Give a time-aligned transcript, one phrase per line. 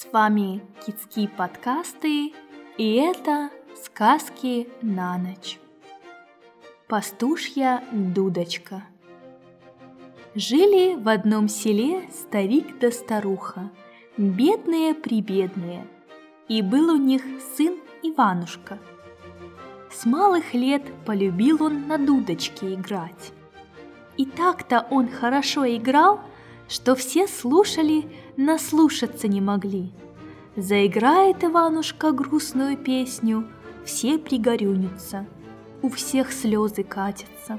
[0.00, 2.32] С вами Китские подкасты,
[2.76, 3.50] и это
[3.82, 5.58] сказки на ночь.
[6.86, 8.84] Пастушья дудочка.
[10.36, 13.72] Жили в одном селе старик да старуха,
[14.16, 15.84] бедные-прибедные,
[16.46, 17.24] и был у них
[17.56, 18.78] сын Иванушка.
[19.90, 23.32] С малых лет полюбил он на дудочке играть.
[24.16, 26.20] И так-то он хорошо играл,
[26.68, 28.08] что все слушали,
[28.38, 29.92] наслушаться не могли.
[30.56, 33.46] Заиграет Иванушка грустную песню,
[33.84, 35.26] все пригорюнятся,
[35.82, 37.58] у всех слезы катятся.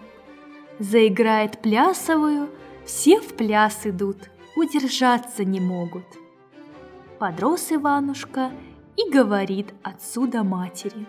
[0.80, 2.50] Заиграет плясовую,
[2.86, 4.18] все в пляс идут,
[4.56, 6.06] удержаться не могут.
[7.20, 8.52] Подрос Иванушка
[8.96, 11.06] и говорит отсюда матери.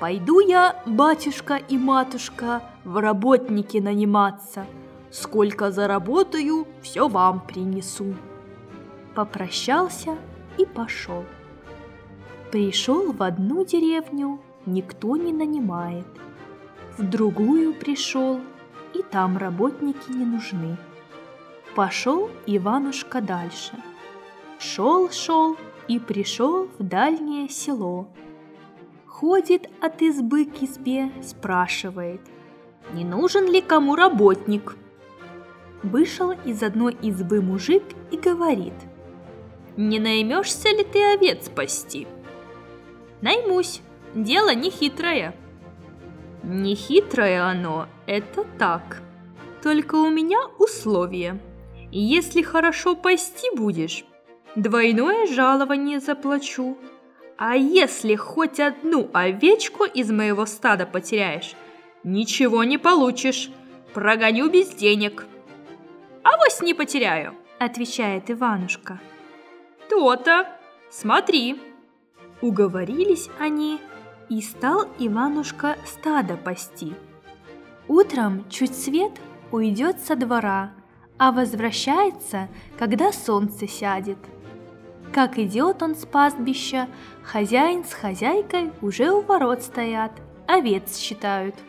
[0.00, 4.66] «Пойду я, батюшка и матушка, в работники наниматься–
[5.12, 8.14] Сколько заработаю, все вам принесу.
[9.14, 10.16] Попрощался
[10.58, 11.24] и пошел.
[12.50, 16.06] Пришел в одну деревню, никто не нанимает.
[16.96, 18.40] В другую пришел,
[18.94, 20.76] и там работники не нужны.
[21.74, 23.72] Пошел Иванушка дальше.
[24.58, 25.56] Шел-шел
[25.88, 28.08] и пришел в дальнее село.
[29.06, 32.20] Ходит от избы к избе, спрашивает,
[32.92, 34.76] не нужен ли кому работник–
[35.82, 37.82] Вышел из одной избы мужик
[38.12, 38.74] и говорит.
[39.76, 42.06] «Не наймешься ли ты овец спасти?»
[43.22, 43.80] «Наймусь,
[44.14, 45.34] дело не хитрое».
[46.42, 49.00] «Не хитрое оно, это так.
[49.62, 51.40] Только у меня условие.
[51.90, 54.04] Если хорошо пасти будешь,
[54.56, 56.76] двойное жалование заплачу.
[57.38, 61.54] А если хоть одну овечку из моего стада потеряешь,
[62.02, 63.50] ничего не получишь,
[63.94, 65.26] прогоню без денег».
[66.24, 69.00] Авось не потеряю»,— отвечает Иванушка.
[69.92, 70.46] «То-то!
[70.90, 71.60] Смотри!»
[72.40, 73.78] Уговорились они,
[74.30, 76.94] и стал Иванушка стадо пасти.
[77.88, 79.12] Утром чуть свет
[79.50, 80.72] уйдет со двора,
[81.18, 82.48] а возвращается,
[82.78, 84.16] когда солнце сядет.
[85.12, 86.88] Как идет он с пастбища,
[87.22, 90.12] хозяин с хозяйкой уже у ворот стоят,
[90.46, 91.54] овец считают–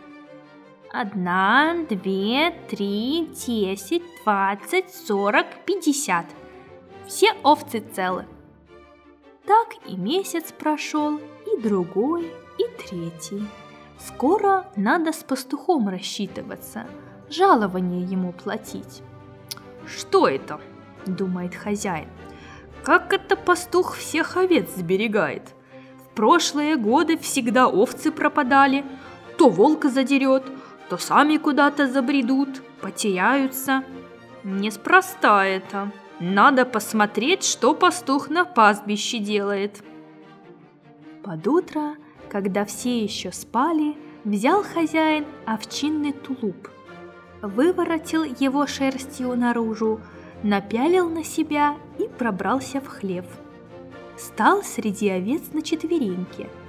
[0.95, 6.28] Одна, две, три, десять, двадцать, сорок, пятьдесят.
[7.08, 8.25] Все овцы целы.
[9.46, 13.46] Так и месяц прошел, и другой, и третий.
[14.00, 16.88] Скоро надо с пастухом рассчитываться,
[17.30, 19.02] жалование ему платить.
[19.86, 20.62] Что это?
[21.06, 22.08] думает хозяин.
[22.84, 25.53] Как это пастух всех овец сберегает?
[26.06, 28.85] В прошлые годы всегда овцы пропадали,
[29.38, 30.44] то волка задерет,
[30.90, 33.84] то сами куда-то забредут, потеряются.
[34.44, 35.91] Неспроста это.
[36.25, 39.84] Надо посмотреть, что пастух на пастбище делает.
[41.22, 41.95] Под утро,
[42.29, 46.69] когда все еще спали, взял хозяин овчинный тулуп,
[47.41, 50.00] выворотил его шерстью наружу,
[50.44, 53.25] напялил на себя и пробрался в хлев.
[54.17, 56.50] Стал среди овец на четвереньке–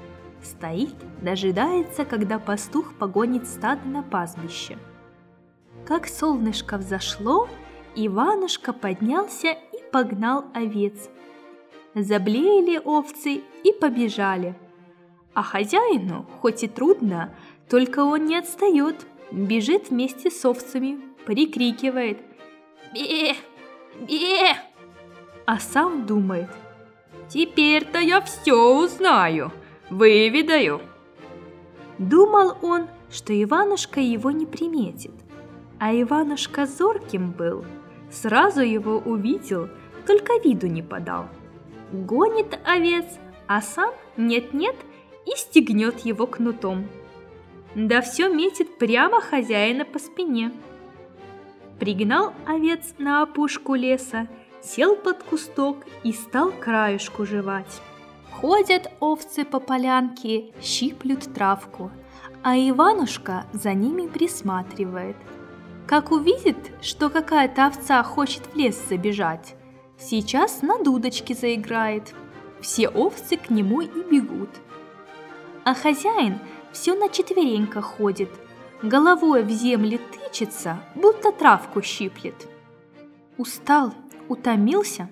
[0.42, 4.76] Стоит, дожидается, когда пастух погонит стадо на пастбище.
[5.86, 7.48] Как солнышко взошло,
[7.96, 11.08] Иванушка поднялся и погнал овец.
[11.94, 14.56] Заблеяли овцы и побежали.
[15.32, 17.34] А хозяину, хоть и трудно,
[17.68, 22.18] только он не отстает, бежит вместе с овцами, прикрикивает
[22.92, 23.34] «Бе!
[24.08, 24.56] Бе!»
[25.46, 26.50] А сам думает
[27.28, 29.52] «Теперь-то я все узнаю!»
[29.90, 30.80] Выведаю!»
[31.98, 35.12] Думал он, что Иванушка его не приметит.
[35.78, 37.64] А Иванушка зорким был,
[38.14, 39.68] сразу его увидел,
[40.06, 41.26] только виду не подал.
[41.92, 43.06] Гонит овец,
[43.46, 44.76] а сам нет-нет
[45.26, 46.86] и стегнет его кнутом.
[47.74, 50.52] Да все метит прямо хозяина по спине.
[51.78, 54.28] Пригнал овец на опушку леса,
[54.62, 57.80] сел под кусток и стал краюшку жевать.
[58.30, 61.90] Ходят овцы по полянке, щиплют травку,
[62.42, 65.16] а Иванушка за ними присматривает.
[65.86, 69.54] Как увидит, что какая-то овца хочет в лес забежать,
[69.98, 72.14] сейчас на дудочке заиграет.
[72.60, 74.48] Все овцы к нему и бегут.
[75.64, 76.38] А хозяин
[76.72, 78.30] все на четвереньках ходит,
[78.82, 82.48] головой в земле тычется, будто травку щиплет.
[83.36, 83.92] Устал,
[84.28, 85.08] утомился,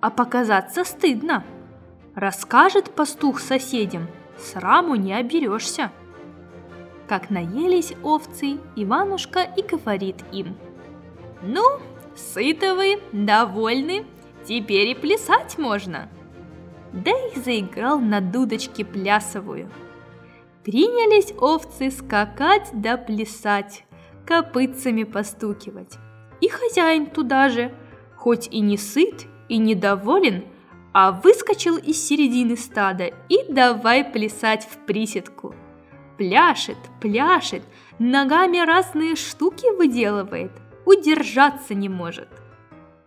[0.00, 1.44] а показаться стыдно–
[2.14, 4.06] Расскажет пастух соседям,
[4.38, 5.90] сраму не оберешься.
[7.12, 10.56] Как наелись овцы, Иванушка и говорит им.
[11.42, 11.62] Ну,
[12.16, 14.06] сыты вы, довольны,
[14.46, 16.08] теперь и плясать можно.
[16.94, 19.70] да и заиграл на дудочке плясовую.
[20.64, 23.84] Принялись овцы скакать да плясать,
[24.24, 25.98] копытцами постукивать.
[26.40, 27.74] И хозяин туда же,
[28.16, 30.46] хоть и не сыт и недоволен,
[30.94, 35.54] а выскочил из середины стада и давай плясать в приседку.
[36.22, 37.64] Пляшет, пляшет,
[37.98, 40.52] ногами разные штуки выделывает,
[40.86, 42.28] удержаться не может.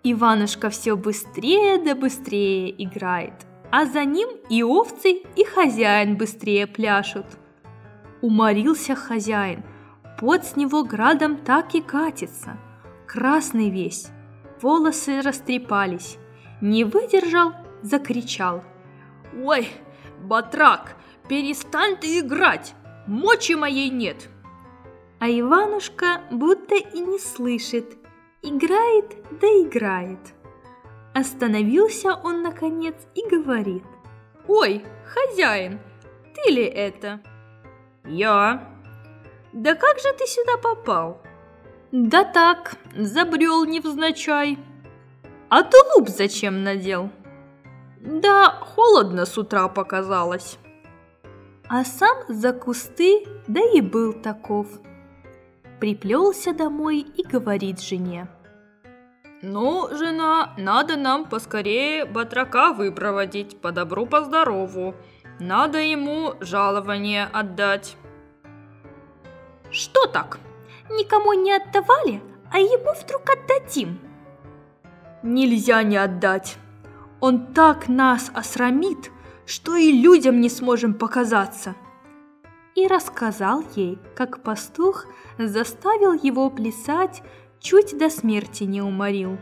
[0.04, 3.32] Иванушка все быстрее да быстрее играет,
[3.72, 7.26] а за ним и овцы, и хозяин быстрее пляшут.
[8.22, 9.64] Уморился хозяин,
[10.20, 12.58] пот с него градом так и катится,
[13.08, 14.08] красный весь,
[14.62, 16.18] волосы растрепались,
[16.60, 18.62] не выдержал закричал.
[19.42, 19.70] «Ой,
[20.22, 20.98] батрак,
[21.30, 22.76] перестань ты играть!
[23.08, 24.30] Мочи моей нет!»
[25.20, 27.98] А Иванушка будто и не слышит,
[28.42, 30.20] играет да играет.
[31.14, 33.84] Остановился он, наконец, и говорит.
[34.48, 35.80] «Ой, хозяин,
[36.34, 37.22] ты ли это?»
[38.06, 38.70] «Я».
[39.54, 41.22] «Да как же ты сюда попал?»
[41.92, 44.60] «Да так, забрел невзначай».
[45.50, 47.10] «А тулуп зачем надел?»
[48.06, 50.60] Да, холодно с утра показалось.
[51.68, 54.68] А сам за кусты, да и был таков.
[55.80, 58.28] Приплелся домой и говорит жене.
[59.42, 64.96] «Ну, жена, надо нам поскорее батрака выпроводить по добру, по здорову.
[65.40, 67.98] Надо ему жалование отдать».
[69.72, 70.40] «Что так?
[70.90, 72.22] Никому не отдавали,
[72.52, 74.00] а ему вдруг отдадим?»
[75.24, 76.58] «Нельзя не отдать.
[77.20, 79.12] Он так нас осрамит,
[79.46, 81.76] что и людям не сможем показаться.
[82.76, 85.06] И рассказал ей, как пастух
[85.38, 87.24] заставил его плясать,
[87.60, 89.38] чуть до смерти не уморил.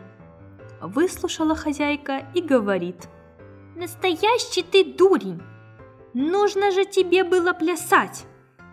[0.81, 3.07] Выслушала хозяйка и говорит.
[3.75, 5.41] «Настоящий ты дурень!
[6.13, 8.25] Нужно же тебе было плясать!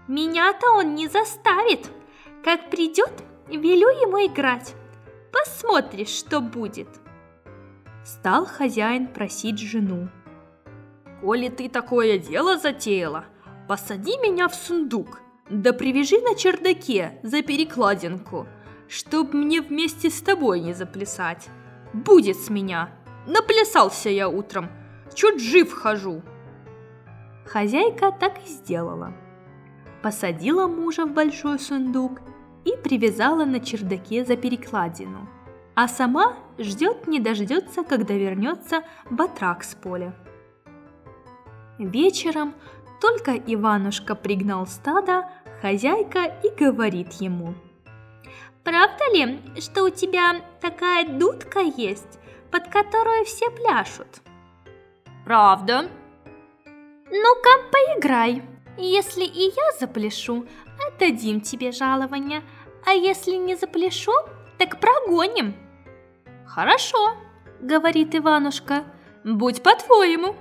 [0.08, 1.90] Меня-то он не заставит!
[2.44, 3.12] Как придет,
[3.48, 4.74] велю ему играть!
[5.32, 6.88] Посмотришь, что будет!»
[8.04, 10.08] Стал хозяин просить жену.
[11.20, 13.24] «Коли ты такое дело затеяла,
[13.68, 18.46] посади меня в сундук, да привяжи на чердаке за перекладинку,
[18.88, 21.48] чтоб мне вместе с тобой не заплясать.
[21.92, 22.90] Будет с меня.
[23.26, 24.68] Наплясался я утром,
[25.14, 26.22] чуть жив хожу».
[27.46, 29.12] Хозяйка так и сделала.
[30.02, 32.20] Посадила мужа в большой сундук
[32.64, 35.28] и привязала на чердаке за перекладину–
[35.74, 40.14] а сама ждет не дождется, когда вернется батрак с поля.
[41.80, 42.54] Вечером
[43.00, 45.24] только Иванушка пригнал стадо,
[45.62, 47.54] хозяйка и говорит ему.
[48.62, 52.18] «Правда ли, что у тебя такая дудка есть,
[52.50, 54.20] под которую все пляшут?»
[55.24, 55.88] «Правда».
[57.10, 58.42] «Ну-ка, поиграй.
[58.76, 60.44] Если и я запляшу,
[60.86, 62.42] отдадим тебе жалование,
[62.84, 64.12] а если не запляшу,
[64.58, 65.54] так прогоним».
[66.44, 67.16] «Хорошо»,—
[67.60, 68.84] говорит Иванушка,—
[69.24, 70.36] «будь по-твоему».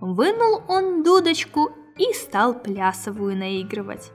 [0.00, 4.10] Вынул он дудочку и стал плясовую наигрывать.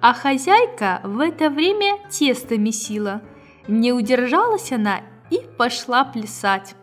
[0.00, 3.20] А хозяйка в это время тесто месила.
[3.66, 6.74] Не удержалась она и пошла плясать.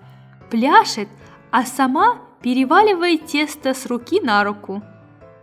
[0.52, 1.10] Пляшет,
[1.50, 4.84] а сама переваливает тесто с руки на руку.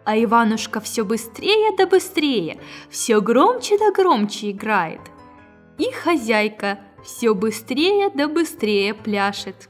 [0.05, 2.61] А Иванушка все быстрее да быстрее,
[2.91, 5.00] все громче да громче играет.
[5.79, 9.69] И хозяйка все быстрее да быстрее пляшет.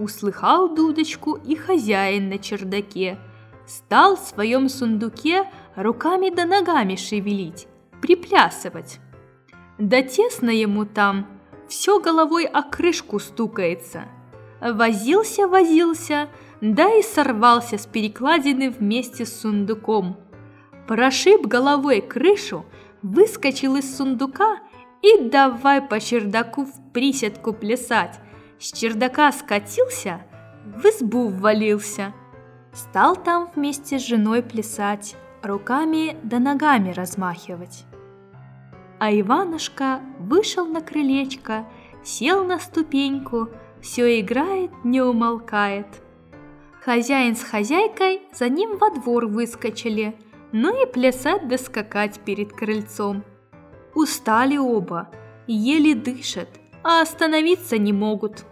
[0.00, 3.18] Услыхал дудочку и хозяин на чердаке.
[3.66, 5.44] Стал в своем сундуке
[5.76, 7.68] руками да ногами шевелить,
[8.00, 8.98] приплясывать.
[9.76, 11.26] Да тесно ему там,
[11.68, 14.06] все головой о крышку стукается.
[14.62, 16.30] Возился, возился,
[16.62, 20.16] да и сорвался с перекладины вместе с сундуком.
[20.88, 22.64] Прошиб головой крышу,
[23.02, 24.60] выскочил из сундука
[25.02, 28.18] и давай по чердаку в приседку плясать.
[28.60, 30.20] С чердака скатился,
[30.66, 32.12] в избу ввалился.
[32.74, 37.86] Стал там вместе с женой плясать, руками да ногами размахивать.
[38.98, 41.64] А Иванушка вышел на крылечко,
[42.04, 43.48] сел на ступеньку,
[43.80, 45.86] все играет, не умолкает.
[46.84, 50.14] Хозяин с хозяйкой за ним во двор выскочили,
[50.52, 53.24] ну и плясать да скакать перед крыльцом.
[53.94, 55.08] Устали оба,
[55.46, 56.48] еле дышат,
[56.82, 58.44] а остановиться не могут.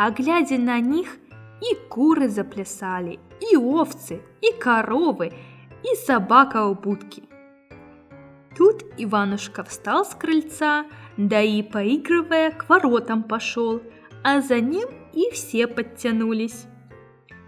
[0.00, 1.16] А глядя на них,
[1.60, 5.32] и куры заплясали, и овцы, и коровы,
[5.82, 7.24] и собака у будки.
[8.56, 10.84] Тут Иванушка встал с крыльца,
[11.16, 13.82] да и, поигрывая, к воротам пошел,
[14.22, 16.66] а за ним и все подтянулись.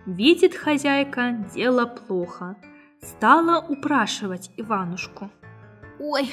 [0.04, 2.56] Видит хозяйка, дело плохо.
[3.00, 5.30] Стала упрашивать Иванушку.
[6.00, 6.28] Ой,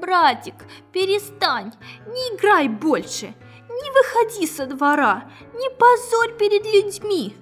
[0.00, 0.54] братик,
[0.92, 1.72] перестань,
[2.06, 3.34] не играй больше,
[3.68, 7.34] не выходи со двора, не позорь перед людьми.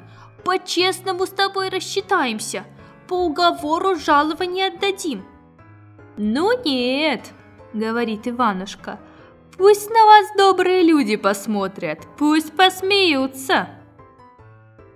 [0.45, 2.65] По-честному с тобой рассчитаемся,
[3.09, 5.25] по уговору жалование отдадим.
[6.17, 7.33] Ну нет,
[7.73, 8.99] говорит Иванушка,
[9.57, 13.69] пусть на вас добрые люди посмотрят, пусть посмеются.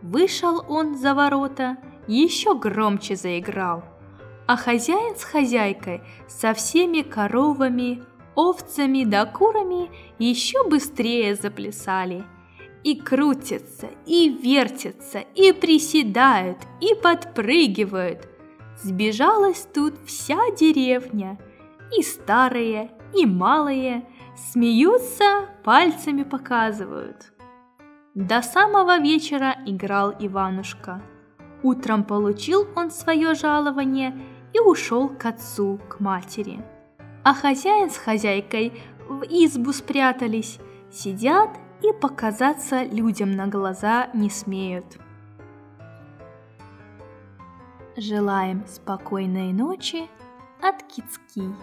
[0.02, 3.84] Вышел он за ворота, еще громче заиграл,
[4.46, 8.02] а хозяин с хозяйкой со всеми коровами,
[8.40, 12.24] овцами да курами еще быстрее заплясали.
[12.82, 18.26] И крутятся, и вертятся, и приседают, и подпрыгивают.
[18.82, 21.38] Сбежалась тут вся деревня,
[21.96, 24.08] и старые, и малые,
[24.52, 27.32] смеются, пальцами показывают.
[28.14, 31.02] До самого вечера играл Иванушка.
[31.62, 34.18] Утром получил он свое жалование
[34.54, 36.64] и ушел к отцу, к матери.
[37.22, 38.72] А хозяин с хозяйкой
[39.08, 40.58] в избу спрятались,
[40.90, 41.50] сидят
[41.82, 44.98] и показаться людям на глаза не смеют.
[47.96, 50.08] Желаем спокойной ночи
[50.62, 51.54] от Кицкий.